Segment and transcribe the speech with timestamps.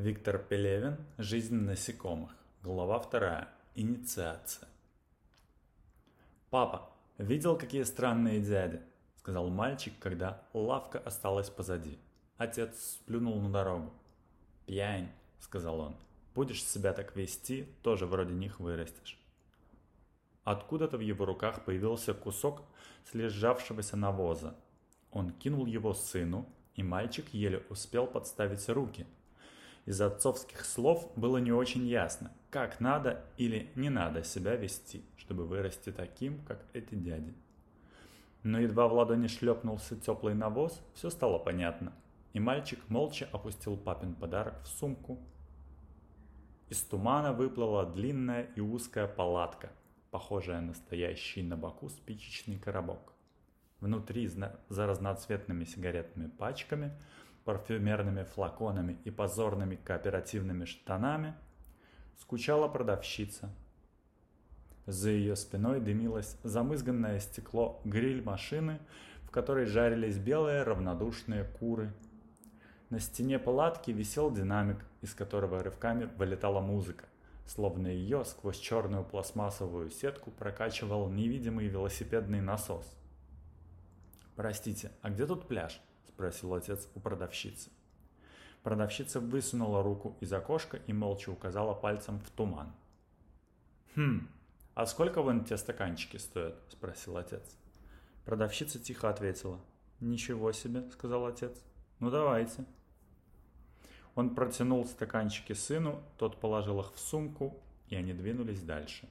[0.00, 2.30] Виктор Пелевин «Жизнь насекомых».
[2.62, 3.48] Глава 2.
[3.74, 4.66] Инициация.
[6.48, 6.88] «Папа,
[7.18, 8.80] видел, какие странные дяди?»–
[9.16, 11.98] сказал мальчик, когда лавка осталась позади.
[12.38, 13.92] Отец сплюнул на дорогу.
[14.64, 15.96] «Пьянь»,– сказал он.
[16.34, 19.20] «Будешь себя так вести, тоже вроде них вырастешь».
[20.44, 22.62] Откуда-то в его руках появился кусок
[23.10, 24.56] слежавшегося навоза.
[25.10, 29.06] Он кинул его сыну, и мальчик еле успел подставить руки.
[29.86, 35.46] Из отцовских слов было не очень ясно, как надо или не надо себя вести, чтобы
[35.46, 37.34] вырасти таким, как эти дяди.
[38.42, 41.92] Но едва в ладони шлепнулся теплый навоз, все стало понятно,
[42.32, 45.18] и мальчик молча опустил папин подарок в сумку.
[46.68, 49.70] Из тумана выплыла длинная и узкая палатка,
[50.10, 53.12] похожая на стоящий на боку спичечный коробок.
[53.80, 56.92] Внутри, за разноцветными сигаретными пачками,
[57.50, 61.34] парфюмерными флаконами и позорными кооперативными штанами,
[62.16, 63.50] скучала продавщица.
[64.86, 68.78] За ее спиной дымилось замызганное стекло гриль машины,
[69.24, 71.92] в которой жарились белые равнодушные куры.
[72.88, 77.06] На стене палатки висел динамик, из которого рывками вылетала музыка,
[77.46, 82.86] словно ее сквозь черную пластмассовую сетку прокачивал невидимый велосипедный насос.
[84.36, 85.80] «Простите, а где тут пляж?»–
[86.20, 87.70] спросил отец у продавщицы.
[88.62, 92.74] Продавщица высунула руку из окошка и молча указала пальцем в туман.
[93.96, 94.28] «Хм,
[94.74, 97.56] а сколько вон те стаканчики стоят?»– спросил отец.
[98.26, 99.58] Продавщица тихо ответила.
[100.00, 101.58] «Ничего себе»,– сказал отец.
[102.00, 102.66] «Ну давайте».
[104.14, 107.56] Он протянул стаканчики сыну, тот положил их в сумку,
[107.88, 109.08] и они двинулись дальше.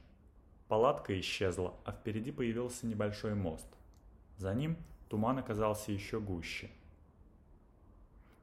[0.67, 3.67] Палатка исчезла, а впереди появился небольшой мост.
[4.37, 4.77] За ним
[5.09, 6.69] Туман оказался еще гуще.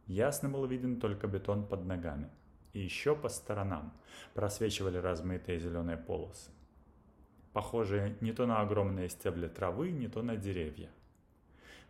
[0.07, 2.29] Ясно был виден только бетон под ногами.
[2.73, 3.93] И еще по сторонам
[4.35, 6.51] просвечивали размытые зеленые полосы.
[7.53, 10.91] Похожие не то на огромные стебли травы, не то на деревья.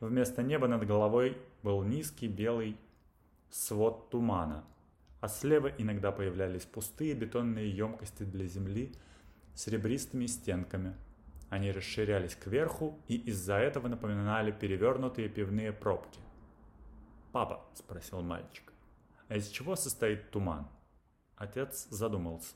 [0.00, 2.76] Вместо неба над головой был низкий белый
[3.50, 4.64] свод тумана,
[5.20, 8.92] а слева иногда появлялись пустые бетонные емкости для земли
[9.54, 10.94] с ребристыми стенками–
[11.48, 16.18] они расширялись кверху и из-за этого напоминали перевернутые пивные пробки.
[17.36, 18.72] «Папа»,– спросил мальчик,–
[19.28, 20.66] «а из чего состоит туман?»
[21.36, 22.54] Отец задумался.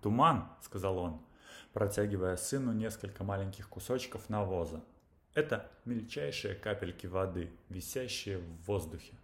[0.00, 1.20] «Туман»,– сказал он,
[1.72, 4.84] протягивая сыну несколько маленьких кусочков навоза.
[5.34, 9.16] «Это мельчайшие капельки воды, висящие в воздухе».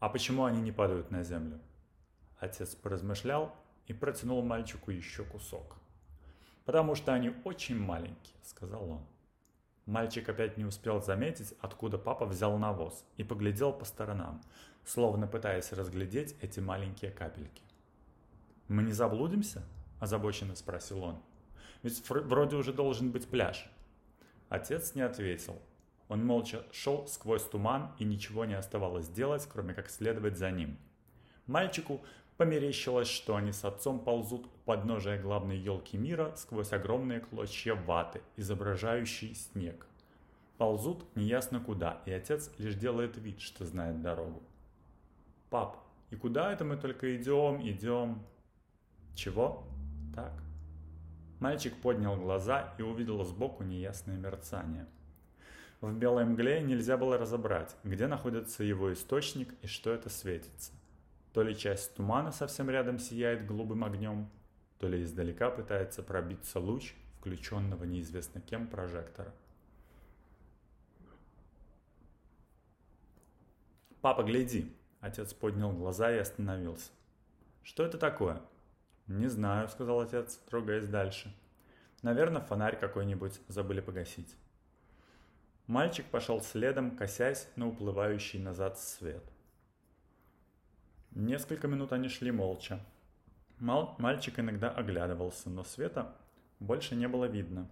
[0.00, 1.60] «А почему они не падают на землю?»
[2.40, 3.54] Отец поразмышлял
[3.86, 5.76] и протянул мальчику еще кусок
[6.64, 9.06] потому что они очень маленькие»,— сказал он.
[9.86, 14.40] Мальчик опять не успел заметить, откуда папа взял навоз, и поглядел по сторонам,
[14.84, 17.62] словно пытаясь разглядеть эти маленькие капельки.
[18.68, 19.62] «Мы не заблудимся?»–
[20.00, 21.22] озабоченно спросил он.
[21.82, 23.68] «Ведь вроде уже должен быть пляж».
[24.48, 25.60] Отец не ответил.
[26.08, 30.78] Он молча шел сквозь туман, и ничего не оставалось делать, кроме как следовать за ним.
[31.46, 32.02] Мальчику
[32.42, 38.20] Померещилось, что они с отцом ползут у подножия главной елки мира сквозь огромные клочья ваты,
[38.36, 39.86] изображающие снег.
[40.58, 44.42] Ползут неясно куда, и отец лишь делает вид, что знает дорогу.
[45.50, 45.76] «Пап,
[46.10, 48.24] и куда это мы только идем, идем?»
[49.14, 49.62] «Чего?»
[50.12, 50.32] «Так».
[51.38, 54.88] Мальчик поднял глаза и увидел сбоку неясное мерцание.
[55.80, 60.72] В белой мгле нельзя было разобрать, где находится его источник и что это светится.
[61.32, 64.30] То ли часть тумана совсем рядом сияет голубым огнем,
[64.78, 69.32] то ли издалека пытается пробиться луч включенного неизвестно кем прожектора.
[74.00, 76.90] «Папа, гляди!» Отец поднял глаза и остановился.
[77.62, 78.42] «Что это такое?»
[79.06, 81.34] «Не знаю»,— сказал отец, трогаясь дальше.
[82.02, 84.36] «Наверное, фонарь какой-нибудь забыли погасить».
[85.68, 89.24] Мальчик пошел следом, косясь на уплывающий назад свет.
[91.14, 92.80] Несколько минут они шли молча.
[93.58, 96.16] Мал мальчик иногда оглядывался, но света
[96.58, 97.68] больше не было видно.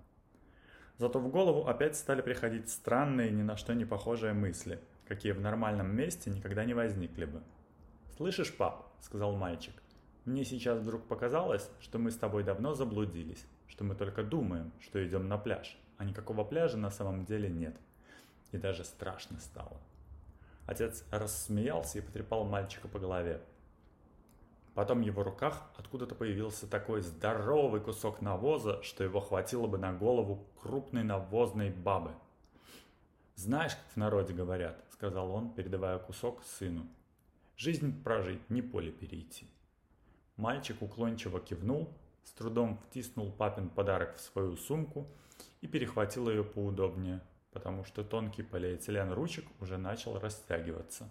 [0.99, 4.79] Зато в голову опять стали приходить странные, ни на что не похожие мысли,
[5.09, 7.43] какие в нормальном месте никогда не возникли бы.
[8.15, 9.75] «Слышишь, пап?»– сказал мальчик.
[10.27, 15.03] «Мне сейчас вдруг показалось, что мы с тобой давно заблудились, что мы только думаем, что
[15.03, 17.75] идем на пляж, а никакого пляжа на самом деле нет.
[18.53, 19.81] И даже страшно стало».
[20.67, 23.43] Отец рассмеялся и потрепал мальчика по голове.
[24.75, 29.93] Потом в его руках откуда-то появился такой здоровый кусок навоза, что его хватило бы на
[29.93, 32.13] голову крупной навозной бабы.
[33.35, 36.87] «Знаешь, как в народе говорят»,— сказал он, передавая кусок сыну,
[37.63, 39.47] Жизнь прожить, не поле перейти.
[40.39, 41.93] Мальчик уклончиво кивнул,
[42.25, 45.07] с трудом втиснул папин подарок в свою сумку
[45.61, 47.21] и перехватил ее поудобнее,
[47.53, 51.09] потому что тонкий полиэтилен ручек уже начал растягиваться.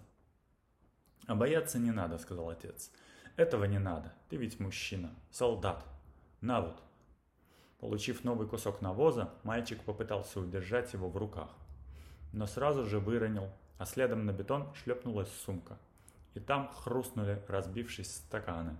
[1.26, 2.90] «А бояться не надо»,— сказал отец.
[3.36, 4.12] «Этого не надо.
[4.28, 5.84] Ты ведь мужчина, солдат.
[6.40, 6.82] На вот».
[7.78, 11.50] Получив новый кусок навоза, мальчик попытался удержать его в руках,
[12.32, 15.78] но сразу же выронил, а следом на бетон шлепнулась сумка.
[16.34, 18.76] И там хрустнули, разбившись стаканы.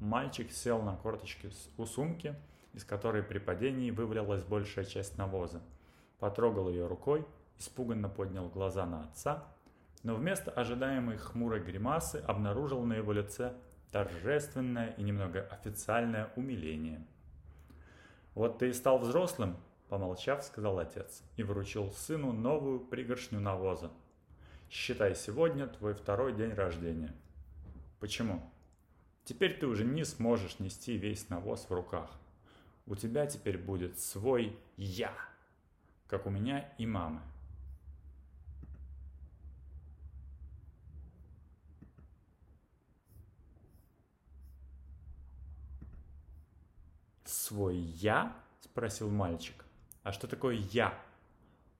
[0.00, 2.34] Мальчик сел на корточки у сумки,
[2.72, 5.60] из которой при падении вывалилась большая часть навоза.
[6.18, 7.26] Потрогал ее рукой,
[7.58, 9.44] испуганно поднял глаза на отца,
[10.02, 13.54] но вместо ожидаемой хмурой гримасы обнаружил на его лице
[13.90, 17.06] торжественное и немного официальное умиление–
[18.34, 19.56] «Вот ты и стал взрослым»,–
[19.88, 23.92] помолчав, сказал отец и вручил сыну новую пригоршню навоза.
[24.70, 27.14] «Считай, сегодня твой второй день рождения».
[28.00, 28.42] «Почему?»
[29.24, 32.10] «Теперь ты уже не сможешь нести весь навоз в руках.
[32.86, 35.14] У тебя теперь будет свой «я»,
[36.14, 37.20] как у меня и мамы».
[47.24, 49.64] «Свой я?»– спросил мальчик.
[50.04, 50.96] «А что такое я?»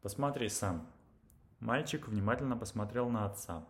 [0.02, 0.84] «Посмотри сам».
[1.60, 3.64] Мальчик внимательно посмотрел на отца.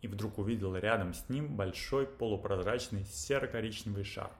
[0.00, 4.30] И вдруг увидел рядом с ним большой полупрозрачный серо-коричневый шар.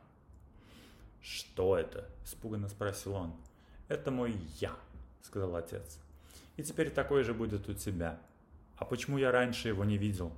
[1.21, 3.35] «Что это?»– испуганно спросил он.
[3.89, 4.75] «Это мой я»,–
[5.25, 5.99] сказал отец.
[6.57, 8.21] «И теперь такой же будет у тебя.
[8.77, 10.33] А почему я раньше его не видел?»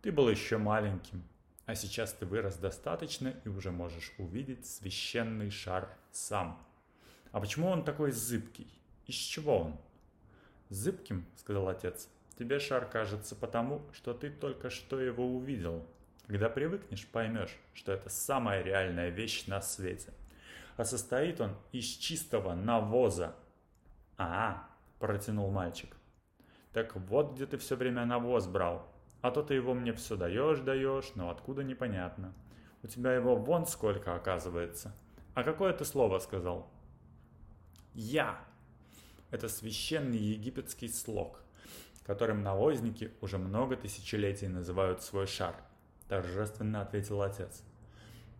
[0.00, 1.22] «Ты был еще маленьким,
[1.66, 6.60] а сейчас ты вырос достаточно и уже можешь увидеть священный шар сам.
[7.30, 8.66] А почему он такой зыбкий?
[9.06, 9.80] Из чего он?
[10.70, 12.08] Зыбким, сказал отец.
[12.38, 15.86] Тебе шар кажется потому, что ты только что его увидел.
[16.26, 20.12] Когда привыкнешь, поймешь, что это самая реальная вещь на свете.
[20.76, 23.34] А состоит он из чистого навоза.
[24.16, 25.96] А, протянул мальчик.
[26.72, 28.88] Так вот где ты все время навоз брал.
[29.20, 32.34] А то ты его мне все даешь, даешь, но откуда непонятно.
[32.82, 34.94] У тебя его вон сколько оказывается.
[35.34, 36.70] А какое ты слово сказал?
[37.94, 38.40] Я.
[39.30, 41.40] Это священный египетский слог,
[42.04, 45.54] которым навозники уже много тысячелетий называют свой шар,
[46.08, 47.62] торжественно ответил отец.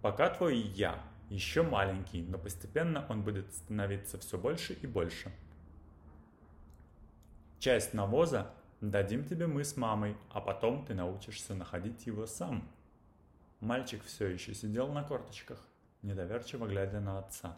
[0.03, 1.03] Пока твой я
[1.33, 5.33] еще маленький, но постепенно он будет становиться все больше и больше.
[7.59, 8.53] Часть навоза
[8.83, 12.69] Дадим тебе мы с мамой, а потом ты научишься находить его сам.
[13.61, 15.65] Мальчик все еще сидел на корточках,
[16.03, 17.57] недоверчиво глядя на отца.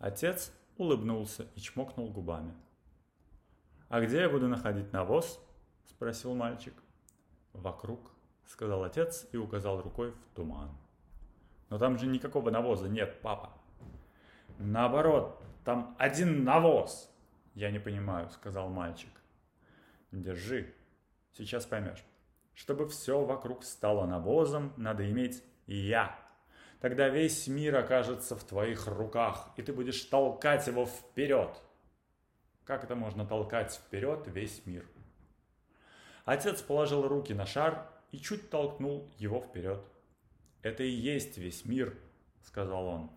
[0.00, 2.54] Отец улыбнулся и чмокнул губами.
[3.88, 5.38] «А где я буду находить навоз?»–
[5.86, 6.74] спросил мальчик.
[7.52, 8.10] «Вокруг»,–
[8.46, 10.76] сказал отец и указал рукой в туман.
[11.70, 13.52] «Но там же никакого навоза нет, папа».
[14.58, 17.10] «Наоборот, там один навоз!»
[17.54, 19.10] «Я не понимаю»,– сказал мальчик.
[20.12, 20.72] Держи.
[21.32, 22.02] Сейчас поймешь.
[22.54, 26.18] Чтобы все вокруг стало навозом, надо иметь «я».
[26.80, 31.60] Тогда весь мир окажется в твоих руках, и ты будешь толкать его вперед.
[32.64, 34.88] Как это можно толкать вперед весь мир?
[36.24, 39.84] Отец положил руки на шар и чуть толкнул его вперед.
[40.68, 41.96] «Это и есть весь мир»,—
[42.42, 43.10] сказал он.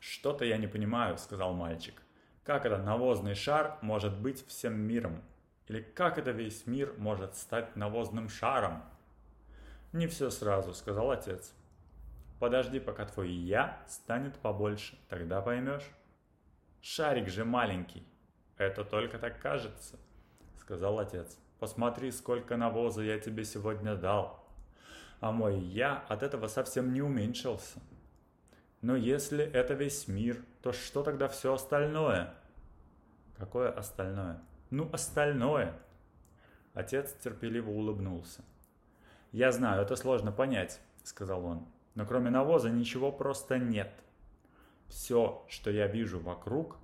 [0.00, 2.02] «Что-то я не понимаю»,— сказал мальчик.
[2.44, 5.22] «Как это навозный шар может быть всем миром?»
[5.68, 8.82] Или как это весь мир может стать навозным шаром?
[9.92, 11.52] Не все сразу, сказал отец.
[12.40, 15.90] Подожди, пока твой «я» станет побольше, тогда поймешь.
[16.80, 18.06] Шарик же маленький.
[18.56, 19.98] Это только так кажется,
[20.58, 21.36] сказал отец.
[21.58, 24.47] Посмотри, сколько навоза я тебе сегодня дал.
[25.20, 27.80] А мой «я» от этого совсем не уменьшился.
[28.80, 32.34] Но если это весь мир, то что тогда все остальное?
[33.36, 34.40] Какое остальное?
[34.70, 35.74] Ну, остальное.
[36.74, 38.44] Отец терпеливо улыбнулся.
[39.32, 41.66] «Я знаю, это сложно понять»,— сказал он.
[41.96, 43.92] «Но кроме навоза ничего просто нет.
[44.86, 46.76] Все, что я вижу вокруг...»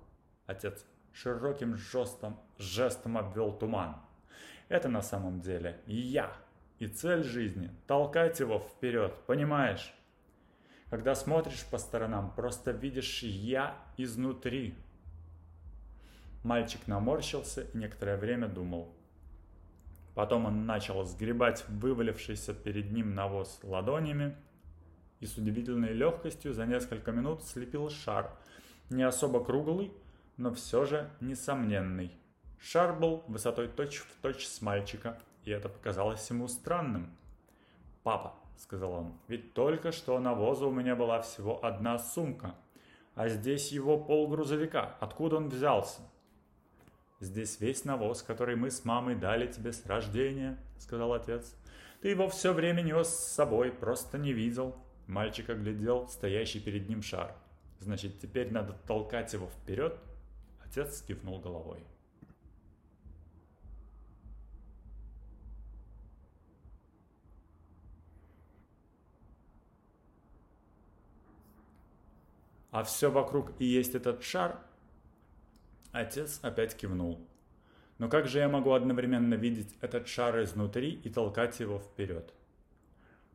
[0.45, 3.95] Отец широким жестом, жестом обвел туман.
[4.67, 6.35] «Это на самом деле я.
[6.79, 9.93] И цель жизни— толкать его вперед, понимаешь?»
[10.89, 14.75] Когда смотришь по сторонам, просто видишь «я» изнутри,
[16.45, 18.93] Мальчик наморщился и некоторое время думал.
[20.13, 24.35] Потом он начал сгребать вывалившийся перед ним навоз ладонями
[25.19, 28.29] и с удивительной легкостью за несколько минут слепил шар,
[28.91, 29.91] не особо круглый,
[30.37, 32.11] но все же несомненный.
[32.59, 37.15] Шар был высотой точь-в-точь точь с мальчика, и это показалось ему странным.
[38.03, 42.55] «Папа»,— сказал он,— «ведь только что навоза у меня была всего одна сумка,
[43.13, 44.95] а здесь его полгрузовика.
[44.99, 46.01] Откуда он взялся?»
[47.19, 51.55] «Здесь весь навоз, который мы с мамой дали тебе с рождения»,— сказал отец.
[52.01, 54.75] «Ты его все время нес с собой, просто не видел».
[55.07, 57.33] Мальчик оглядел стоящий перед ним шар.
[57.79, 59.97] «Значит, теперь надо толкать его вперед?»
[60.65, 61.79] Отец кивнул головой.
[72.75, 74.59] А все вокруг и есть этот шар?
[75.93, 77.25] Отец опять кивнул.
[77.99, 82.33] Но как же я могу одновременно видеть этот шар изнутри и толкать его вперед?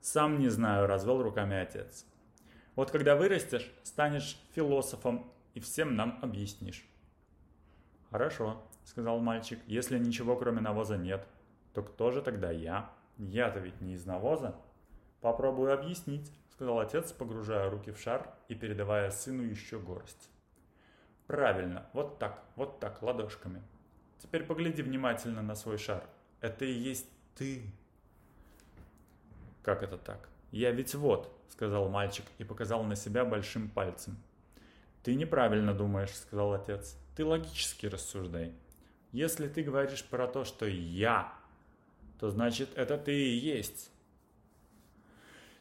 [0.02, 2.04] Сам не знаю, развел руками отец.
[2.76, 6.86] Вот когда вырастешь, станешь философом и всем нам объяснишь.
[8.10, 11.26] Хорошо, сказал мальчик, если ничего кроме навоза нет,
[11.72, 12.90] то кто же тогда я?
[13.16, 14.54] Я-то ведь не из навоза.
[15.22, 16.30] Попробую объяснить,
[16.60, 20.28] сказал отец, погружая руки в шар и передавая сыну еще горсть.
[21.26, 23.62] Правильно, вот так, вот так, ладошками.
[24.18, 26.04] Теперь погляди внимательно на свой шар.
[26.42, 27.62] Это и есть ты.
[29.62, 30.28] Как это так?
[30.50, 34.18] Я ведь вот, сказал мальчик и показал на себя большим пальцем.
[35.02, 36.94] Ты неправильно думаешь, сказал отец.
[37.16, 38.52] Ты логически рассуждай.
[39.12, 41.32] Если ты говоришь про то, что я,
[42.18, 43.90] то значит это ты и есть.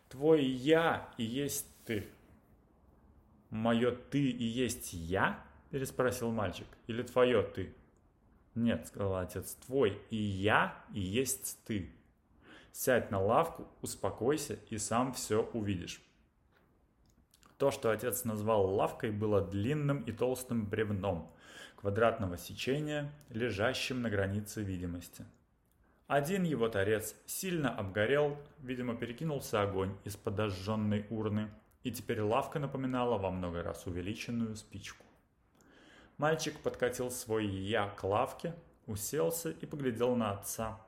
[0.10, 2.08] Твой я и есть ты.
[3.52, 5.44] Мое ты и есть я?
[5.70, 6.68] Переспросил мальчик.
[6.88, 7.74] Или твое ты?
[8.56, 11.92] Нет, сказал отец, твой и я и есть ты.
[12.72, 16.02] Сядь на лавку, успокойся и сам все увидишь.
[17.58, 21.32] То, что отец назвал лавкой, было длинным и толстым бревном
[21.76, 25.26] квадратного сечения, лежащим на границе видимости.
[26.10, 31.52] Один его торец сильно обгорел, видимо, перекинулся огонь из подожженной урны,
[31.84, 35.06] и теперь лавка напоминала во много раз увеличенную спичку.
[36.18, 38.56] Мальчик подкатил свой «я» к лавке,
[38.88, 40.82] уселся и поглядел на отца.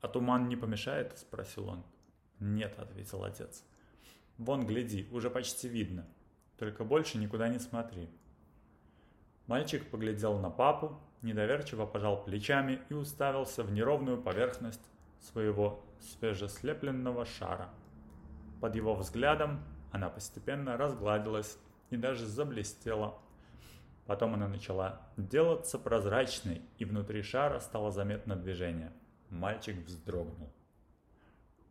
[0.00, 1.84] «А туман не помешает?»– спросил он.
[2.40, 3.62] «Нет»,– ответил отец.
[4.38, 6.04] «Вон, гляди, уже почти видно.
[6.58, 8.10] Только больше никуда не смотри».
[9.46, 17.68] Мальчик поглядел на папу, недоверчиво пожал плечами и уставился в неровную поверхность своего свежеслепленного шара.
[18.60, 19.60] Под его взглядом
[19.90, 21.58] она постепенно разгладилась
[21.90, 23.18] и даже заблестела
[24.06, 28.92] Потом она начала делаться прозрачной, и внутри шара стало заметно движение.
[29.30, 30.52] Мальчик вздрогнул.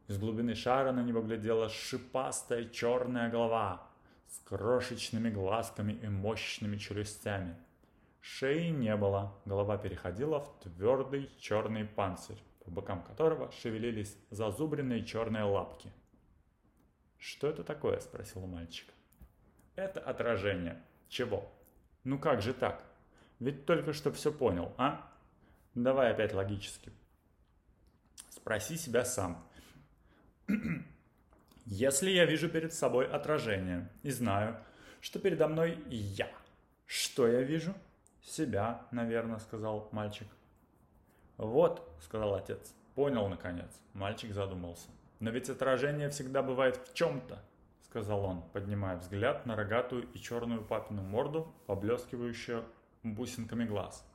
[0.07, 3.87] Из глубины шара на него глядела шипастая черная голова
[4.27, 7.55] с крошечными глазками и мощными челюстями.
[8.21, 15.43] Шеи не было, голова переходила в твердый черный панцирь, по бокам которого шевелились зазубренные черные
[15.43, 15.91] лапки.
[17.17, 18.87] «Что это такое?»– спросил мальчик.
[19.75, 20.81] «Это отражение.
[21.09, 21.51] Чего?»
[22.03, 22.83] Ну как же так?
[23.39, 25.07] Ведь только что все понял, а?
[25.75, 26.91] Давай опять логически.
[28.29, 29.47] Спроси себя сам.
[31.65, 34.57] Если я вижу перед собой отражение и знаю,
[34.99, 36.29] что передо мной я,
[36.85, 37.73] что я вижу?
[38.21, 40.27] Себя, наверное, сказал мальчик.
[41.37, 42.73] Вот, сказал отец.
[42.95, 43.69] Понял, наконец.
[43.93, 44.89] Мальчик задумался.
[45.19, 47.39] Но ведь отражение всегда бывает в чем-то
[47.91, 52.63] сказал он, поднимая взгляд на рогатую и черную папину морду, поблескивающую
[53.03, 54.07] бусинками глаз.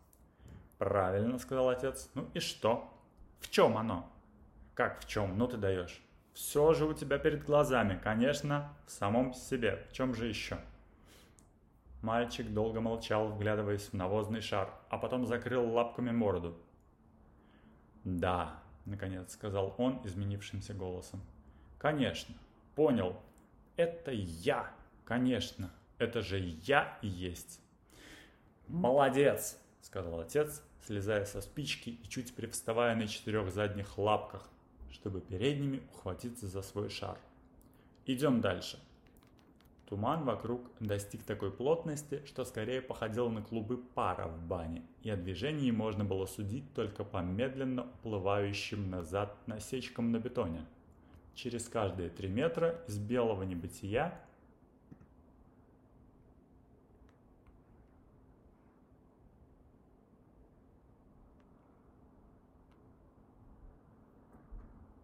[0.78, 2.08] «Правильно»,— сказал отец.
[2.14, 2.90] «Ну и что?
[3.38, 4.10] В чем оно?»
[4.72, 5.36] «Как в чем?
[5.36, 6.02] Ну ты даешь».
[6.32, 9.86] «Все же у тебя перед глазами, конечно, в самом себе.
[9.90, 10.56] В чем же еще?»
[12.06, 16.56] Мальчик долго молчал, вглядываясь в навозный шар, а потом закрыл лапками морду.
[18.04, 21.20] «Да»,— наконец сказал он изменившимся голосом.
[21.78, 22.36] «Конечно,
[22.76, 23.16] понял,
[23.75, 24.70] это я,
[25.04, 27.60] конечно, это же я и есть.
[28.68, 34.48] Молодец, сказал отец, слезая со спички и чуть привставая на четырех задних лапках,
[34.92, 37.18] чтобы передними ухватиться за свой шар.
[38.04, 38.78] Идем дальше.
[39.88, 45.16] Туман вокруг достиг такой плотности, что скорее походил на клубы пара в бане, и о
[45.16, 50.64] движении можно было судить только по медленно уплывающим назад насечкам на бетоне–
[51.36, 54.18] через каждые три метра из белого небытия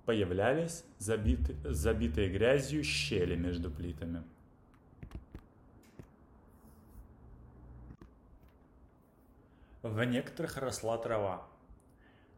[0.07, 4.25] появлялись забиты, забитые грязью щели между плитами.
[9.83, 11.45] В некоторых росла трава.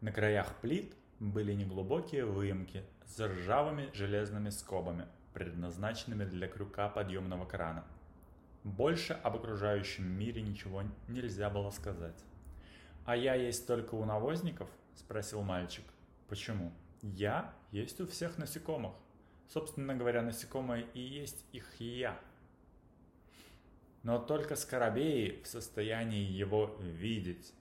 [0.01, 7.85] На краях плит были неглубокие выемки с ржавыми железными скобами, предназначенными для крюка подъемного крана.
[8.63, 12.25] Больше об окружающем мире ничего нельзя было сказать.
[13.05, 15.85] «А я есть только у навозников?»– спросил мальчик.
[16.29, 16.73] «Почему?»
[17.03, 18.95] «Я есть у всех насекомых.
[19.49, 22.19] Собственно говоря, насекомые и есть их я».
[24.05, 27.53] Но только скоробеи в состоянии его видеть.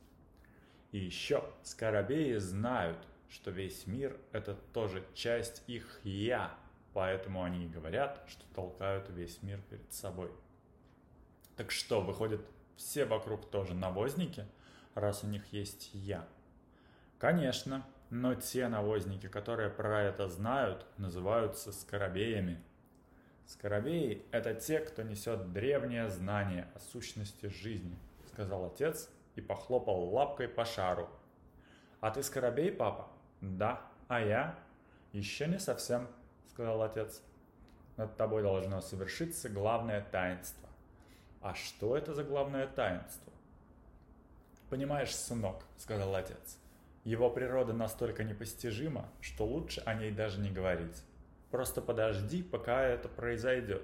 [0.91, 6.53] И еще скоробеи знают, что весь мир– это тоже часть их «я»,
[6.93, 10.29] поэтому они и говорят, что толкают весь мир перед собой.
[11.55, 12.41] Так что, выходит,
[12.75, 14.45] все вокруг тоже навозники,
[14.93, 16.27] раз у них есть «я»?
[17.17, 22.61] Конечно, но те навозники, которые про это знают, называются скоробеями.
[23.45, 27.97] Скоробеи– это те, кто несет древнее знание о сущности жизни,
[28.27, 31.09] сказал отец и похлопал лапкой по шару.
[31.99, 33.07] А ты скоробей, папа?
[33.41, 33.81] Да.
[34.07, 34.59] А я?
[35.11, 36.07] Еще не совсем,
[36.49, 37.21] сказал отец.
[37.97, 40.69] Над тобой должно совершиться главное таинство.
[41.41, 43.31] А что это за главное таинство?
[44.69, 46.57] Понимаешь, сынок, сказал отец,
[47.03, 51.03] его природа настолько непостижима, что лучше о ней даже не говорить.
[51.53, 53.83] Просто подожди, пока это произойдет.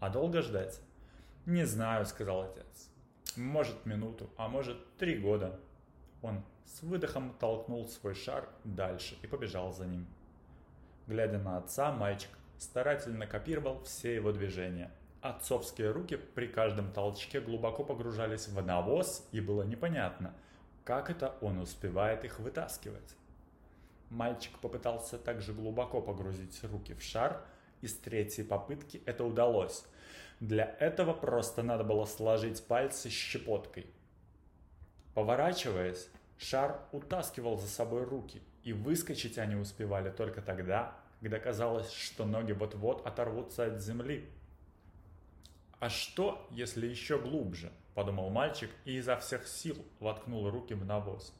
[0.00, 0.80] А долго ждать?
[1.46, 2.90] Не знаю, сказал отец.
[3.36, 5.60] Может минуту, а может три года.
[6.22, 10.08] Он с выдохом толкнул свой шар дальше и побежал за ним.
[11.06, 14.90] Глядя на отца, мальчик старательно копировал все его движения–
[15.22, 20.34] Отцовские руки при каждом толчке глубоко погружались в навоз, и было непонятно,
[20.84, 23.16] как это он успевает их вытаскивать.
[24.10, 27.44] Мальчик попытался также глубоко погрузить руки в шар,
[27.80, 29.84] и с третьей попытки это удалось.
[30.40, 33.86] Для этого просто надо было сложить пальцы щепоткой.
[35.14, 36.08] Поворачиваясь,
[36.38, 42.52] шар утаскивал за собой руки, и выскочить они успевали только тогда, когда казалось, что ноги
[42.52, 44.28] вот-вот оторвутся от земли.
[45.78, 51.32] «А что, если еще глубже?»– подумал мальчик и изо всех сил воткнул руки в навоз.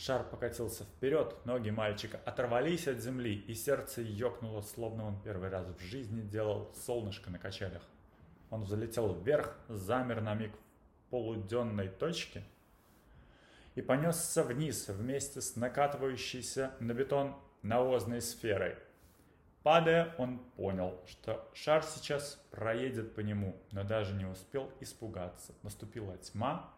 [0.00, 5.66] Шар покатился вперед, ноги мальчика оторвались от земли, и сердце ёкнуло, словно он первый раз
[5.66, 7.82] в жизни делал солнышко на качелях.
[8.48, 12.42] Он взлетел вверх, замер на миг в полуденной точке
[13.74, 18.76] и понесся вниз вместе с накатывающейся на бетон навозной сферой–
[19.62, 25.52] Падая, он понял, что шар сейчас проедет по нему, но даже не успел испугаться.
[25.62, 26.72] Наступила тьма,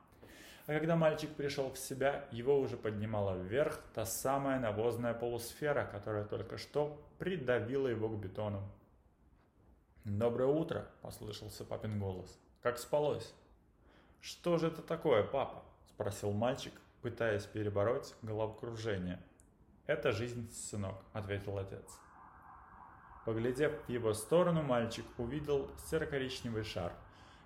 [0.73, 6.25] а когда мальчик пришел в себя, его уже поднимала вверх та самая навозная полусфера, которая
[6.25, 8.63] только что придавила его к бетону.
[10.05, 12.39] «Доброе утро!»– послышался папин голос.
[12.63, 13.35] «Как спалось?»
[14.23, 19.23] «Что же это такое, папа?»– спросил мальчик, пытаясь перебороть головокружение.
[19.87, 21.85] «Это жизнь, сынок»,– ответил отец.
[23.27, 26.95] Поглядев в его сторону, мальчик увидел серо-коричневый шар,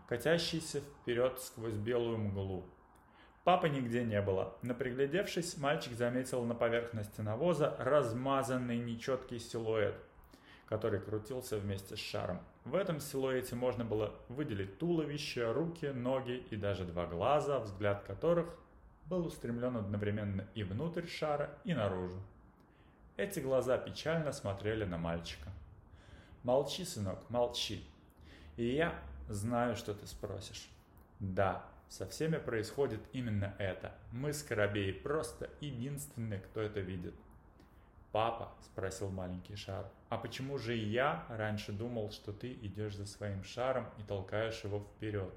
[0.07, 2.65] катящийся вперед сквозь белую мглу.
[3.47, 9.95] Папы нигде не было, но приглядевшись, мальчик заметил на поверхности навоза размазанный нечеткий силуэт,
[10.69, 12.41] который крутился вместе с шаром.
[12.65, 18.49] В этом силуэте можно было выделить туловище, руки, ноги и даже два глаза, взгляд которых
[19.05, 22.21] был устремлен одновременно и внутрь шара, и наружу.
[23.17, 25.51] Эти глаза печально смотрели на мальчика.
[26.43, 27.85] Молчи, сынок, молчи.
[28.57, 28.93] И я
[29.29, 30.69] знаю, что ты спросишь.
[31.21, 33.95] Да, со всеми происходит именно это.
[34.13, 37.15] Мы, скоробеи, просто единственные, кто это видит.
[38.13, 43.45] «Папа»,— спросил маленький шар,— «а почему же я раньше думал, что ты идешь за своим
[43.45, 45.35] шаром и толкаешь его вперед?»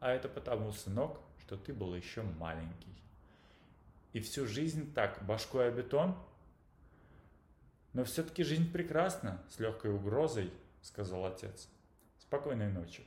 [0.00, 2.94] «А это потому, сынок, что ты был еще маленький».
[4.12, 6.16] «И всю жизнь так, башкой о бетон?»
[7.92, 11.68] Но все-таки жизнь прекрасна, с легкой угрозой, сказал отец.
[12.18, 13.04] Спокойной ночи.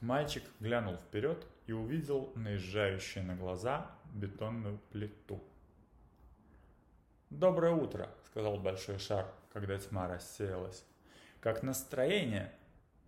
[0.00, 5.42] Мальчик глянул вперед и увидел наезжающую на глаза бетонную плиту.
[7.30, 10.84] «Доброе утро»,— сказал большой шар, когда тьма рассеялась.
[11.40, 12.52] «Как настроение?»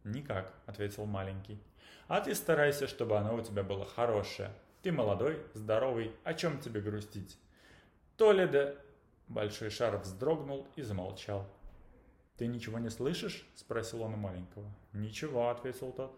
[0.04, 1.58] «Никак»,— ответил маленький.
[2.08, 4.50] «А ты старайся, чтобы оно у тебя было хорошее.
[4.82, 7.38] Ты молодой, здоровый, о чем тебе грустить?»
[8.16, 8.74] «То ли да
[9.30, 11.46] Большой шар вздрогнул и замолчал.
[12.36, 14.68] «Ты ничего не слышишь?»– спросил он у маленького.
[14.92, 16.12] «Ничего»,– ответил тот.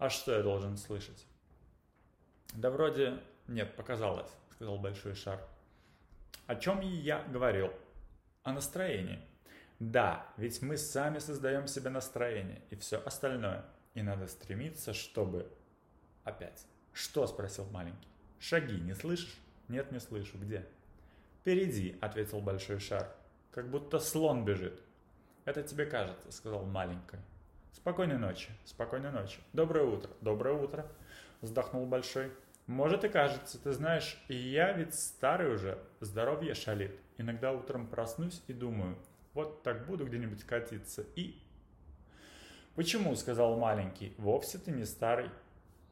[0.00, 1.26] «А что я должен слышать?»
[2.54, 5.46] «Да вроде нет, показалось»,– сказал большой шар.
[6.46, 7.70] «О чем я говорил?»
[8.42, 9.20] «О настроении».
[9.78, 13.66] «Да, ведь мы сами создаем себе настроение и все остальное.
[13.92, 15.46] И надо стремиться, чтобы...»
[16.24, 16.66] Опять.
[16.94, 18.08] «Что?»– спросил маленький.
[18.38, 19.36] «Шаги не слышишь?»
[19.68, 20.38] «Нет, не слышу.
[20.38, 20.66] Где?»
[21.40, 23.14] «Впереди»,– ответил большой шар.
[23.50, 24.82] «Как будто слон бежит».
[25.44, 27.18] «Это тебе кажется»,– сказал маленький.
[27.72, 29.38] «Спокойной ночи, спокойной ночи.
[29.52, 30.86] Доброе утро, доброе утро»,–
[31.40, 32.32] вздохнул большой.
[32.66, 36.98] «Может и кажется, ты знаешь, я ведь старый уже, здоровье шалит.
[37.16, 38.96] Иногда утром проснусь и думаю,
[39.34, 41.40] вот так буду где-нибудь катиться и...»
[42.74, 44.14] «Почему?»– сказал маленький.
[44.18, 45.30] «Вовсе ты не старый».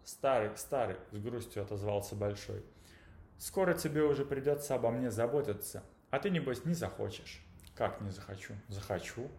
[0.04, 2.64] «Старый, старый»,– с грустью отозвался большой.
[3.38, 7.40] «Скоро тебе уже придется обо мне заботиться, а ты, небось, не захочешь».
[7.76, 9.30] «Как не захочу?» «Захочу»,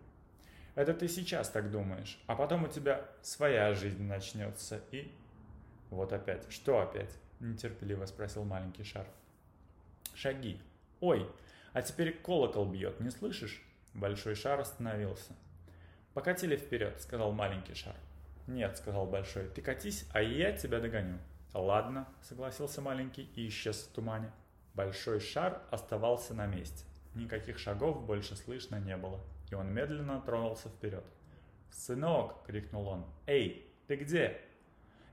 [0.76, 5.12] это ты сейчас так думаешь, а потом у тебя своя жизнь начнется и...
[5.90, 6.52] Вот опять.
[6.52, 7.18] Что опять?
[7.40, 9.08] Нетерпеливо спросил маленький шар.
[10.14, 10.62] Шаги.
[11.00, 11.30] Ой,
[11.74, 13.64] а теперь колокол бьет, не слышишь?
[13.94, 15.34] Большой шар остановился.
[16.14, 17.96] Покатили вперед, сказал маленький шар.
[18.46, 21.18] Нет, сказал большой, ты катись, а я тебя догоню.
[21.54, 24.32] Ладно, согласился маленький и исчез в тумане.
[24.76, 26.86] Большой шар оставался на месте.
[27.16, 31.04] Никаких шагов больше слышно не было и он медленно тронулся вперед.
[31.72, 33.06] «Сынок!»— крикнул он.
[33.26, 34.40] «Эй, ты где?»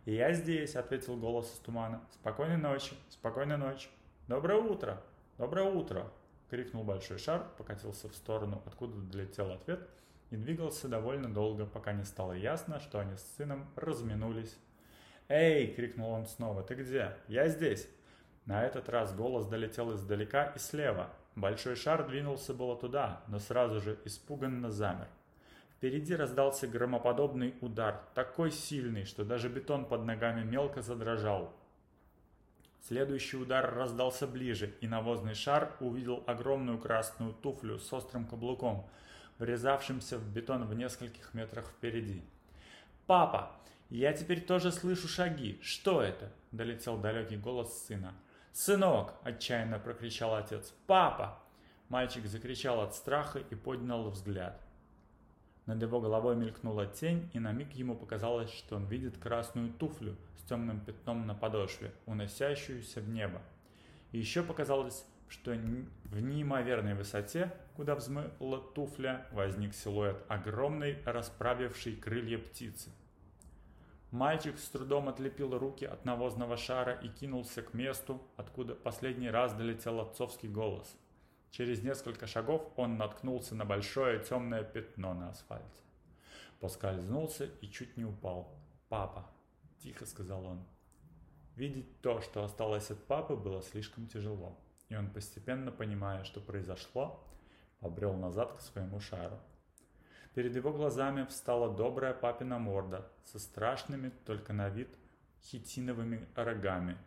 [0.04, 2.00] «Я здесь!»— ответил голос из тумана.
[2.12, 2.94] «Спокойной ночи!
[3.08, 3.88] Спокойной ночи!»
[4.28, 5.02] «Доброе утро!
[5.38, 6.10] Доброе утро!»—
[6.50, 9.88] крикнул большой шар, покатился в сторону, откуда долетел ответ,
[10.30, 14.56] и двигался довольно долго, пока не стало ясно, что они с сыном разминулись.
[15.28, 16.62] «Эй!»— крикнул он снова.
[16.62, 17.88] «Ты где?» «Я здесь!»
[18.44, 23.78] На этот раз голос долетел издалека и слева, Большой шар двинулся было туда, но сразу
[23.82, 25.08] же испуганно замер.
[25.76, 31.52] Впереди раздался громоподобный удар, такой сильный, что даже бетон под ногами мелко задрожал.
[32.80, 38.88] Следующий удар раздался ближе, и навозный шар увидел огромную красную туфлю с острым каблуком,
[39.38, 42.22] врезавшимся в бетон в нескольких метрах впереди.
[43.06, 43.52] «Папа,
[43.90, 45.58] я теперь тоже слышу шаги.
[45.62, 48.14] Что это?»– долетел далекий голос сына.
[48.56, 50.72] «Сынок!»– отчаянно прокричал отец.
[50.86, 51.38] «Папа!»
[51.90, 54.58] Мальчик закричал от страха и поднял взгляд.
[55.66, 60.16] Над его головой мелькнула тень, и на миг ему показалось, что он видит красную туфлю
[60.38, 63.42] с темным пятном на подошве, уносящуюся в небо.
[64.12, 72.38] И еще показалось, что в неимоверной высоте, куда взмыла туфля, возник силуэт огромной, расправившей крылья
[72.38, 72.88] птицы–
[74.16, 79.52] Мальчик с трудом отлепил руки от навозного шара и кинулся к месту, откуда последний раз
[79.52, 80.96] долетел отцовский голос.
[81.50, 85.82] Через несколько шагов он наткнулся на большое темное пятно на асфальте.
[86.60, 88.58] Поскользнулся и чуть не упал.
[88.88, 89.26] «Папа!»–
[89.82, 90.64] тихо сказал он.
[91.54, 97.22] Видеть то, что осталось от папы, было слишком тяжело, и он, постепенно понимая, что произошло,
[97.80, 99.38] побрел назад к своему шару.
[100.36, 104.90] Перед его глазами встала добрая папина морда со страшными, только на вид,
[105.42, 106.98] хитиновыми рогами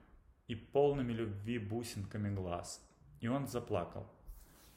[0.48, 2.84] и полными любви бусинками глаз.
[3.22, 4.08] И он заплакал.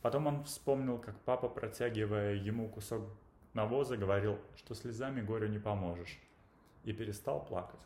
[0.03, 3.09] Потом он вспомнил, как папа, протягивая ему кусок
[3.55, 6.19] навоза, говорил, что слезами горю не поможешь,
[6.85, 7.81] и перестал плакать.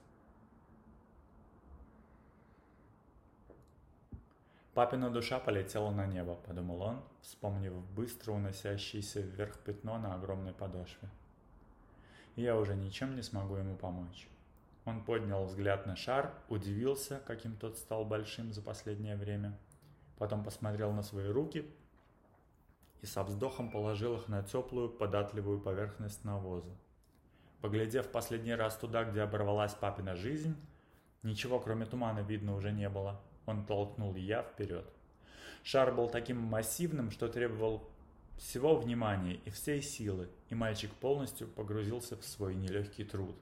[4.77, 11.09] Папина душа полетела на небо, подумал он, вспомнив быстро уносящееся вверх пятно на огромной подошве.
[12.35, 14.29] Я уже ничем не смогу ему помочь.
[14.85, 19.59] Он поднял взгляд на шар, удивился, каким тот стал большим за последнее время.
[20.19, 21.65] Потом посмотрел на свои руки
[23.01, 26.77] и со вздохом положил их на теплую, податливую поверхность навоза.
[27.63, 30.55] Поглядев последний раз туда, где оборвалась папина жизнь,
[31.23, 34.85] ничего кроме тумана видно уже не было– он толкнул я вперед.
[35.63, 37.89] Шар был таким массивным, что требовал
[38.37, 43.37] всего внимания и всей силы, и мальчик полностью погрузился в свой нелегкий труд.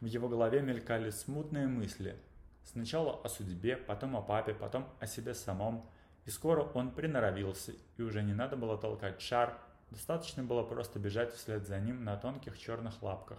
[0.00, 2.16] В его голове мелькали смутные мысли.
[2.62, 5.88] Сначала о судьбе, потом о папе, потом о себе самом.
[6.26, 9.58] И скоро он приноровился, и уже не надо было толкать шар,
[9.90, 13.38] достаточно было просто бежать вслед за ним на тонких черных лапках,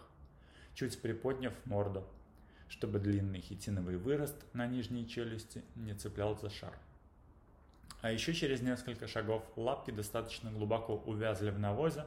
[0.74, 2.06] чуть приподняв морду,
[2.70, 6.74] чтобы длинный хитиновый вырост на нижней челюсти не цеплял за шар.
[8.02, 12.06] А еще через несколько шагов лапки достаточно глубоко увязли в навозе,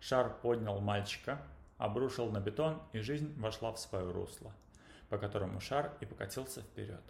[0.00, 1.42] шар поднял мальчика,
[1.78, 4.52] обрушил на бетон, и жизнь вошла в свое русло,
[5.08, 7.02] по которому шар и покатился вперед.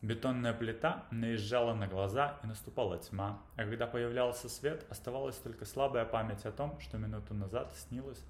[0.00, 6.04] Бетонная плита наезжала на глаза и наступала тьма, а когда появлялся свет, оставалась только слабая
[6.04, 8.22] память о том, что минуту назад снилось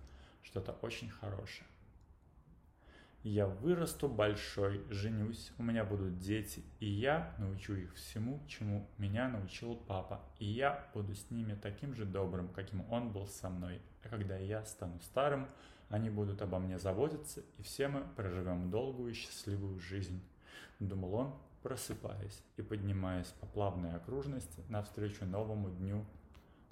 [0.43, 1.67] что-то очень хорошее.
[3.25, 9.29] Я вырасту большой, женюсь, у меня будут дети, и я научу их всему, чему меня
[9.29, 13.83] научил папа, и я буду с ними таким же добрым, каким он был со мной.
[14.05, 15.49] А когда я стану старым,
[15.89, 20.23] они будут обо мне заботиться, и все мы проживем долгую и счастливую жизнь.
[20.79, 26.07] думал он, просыпаясь и поднимаясь по плавной окружности навстречу новому дню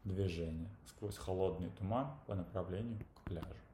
[0.05, 3.66] движения сквозь холодный туман по направлению к пляжу.